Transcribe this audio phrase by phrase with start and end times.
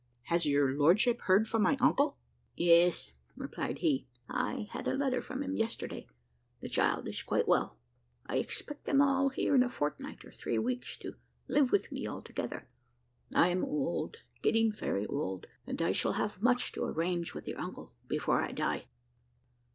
[0.23, 2.17] "Has your lordship heard from my uncle?"
[2.55, 6.07] "Yes," replied he, "I had a letter from him yesterday.
[6.59, 7.77] The child is quite well.
[8.25, 11.17] I expect them all here in a fortnight or three weeks, to
[11.47, 12.67] live with me altogether.
[13.35, 17.59] I am old getting very old, and I shall have much to arrange with your
[17.61, 18.87] uncle before I die."